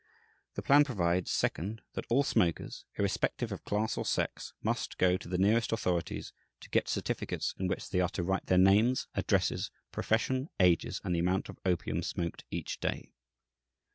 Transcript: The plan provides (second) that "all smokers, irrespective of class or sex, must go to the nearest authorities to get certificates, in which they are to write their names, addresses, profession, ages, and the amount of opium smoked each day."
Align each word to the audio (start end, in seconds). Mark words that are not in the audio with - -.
The 0.55 0.63
plan 0.63 0.83
provides 0.83 1.29
(second) 1.29 1.83
that 1.93 2.07
"all 2.09 2.23
smokers, 2.23 2.85
irrespective 2.97 3.51
of 3.51 3.63
class 3.63 3.97
or 3.99 4.03
sex, 4.03 4.51
must 4.63 4.97
go 4.97 5.15
to 5.15 5.29
the 5.29 5.37
nearest 5.37 5.71
authorities 5.71 6.33
to 6.61 6.71
get 6.71 6.89
certificates, 6.89 7.53
in 7.59 7.67
which 7.67 7.87
they 7.91 7.99
are 8.01 8.09
to 8.09 8.23
write 8.23 8.47
their 8.47 8.57
names, 8.57 9.05
addresses, 9.13 9.69
profession, 9.91 10.49
ages, 10.59 11.01
and 11.03 11.13
the 11.13 11.19
amount 11.19 11.49
of 11.49 11.59
opium 11.67 12.01
smoked 12.01 12.45
each 12.49 12.79
day." 12.79 13.11